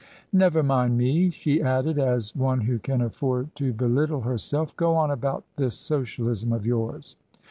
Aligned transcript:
"Never 0.33 0.63
mind 0.63 0.97
me," 0.97 1.29
she 1.29 1.61
added, 1.61 1.99
as 1.99 2.35
one 2.35 2.61
who 2.61 2.79
can 2.79 3.01
afford 3.01 3.53
to 3.57 3.71
belittle 3.71 4.21
herself; 4.21 4.75
"go 4.75 4.95
on 4.95 5.11
about 5.11 5.43
this 5.57 5.77
Socialism 5.77 6.51
of 6.51 6.65
yours." 6.65 7.17